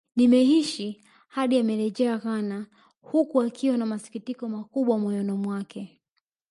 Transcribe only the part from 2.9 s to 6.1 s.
huku akiwa na masikitiko makubwa moyono mwake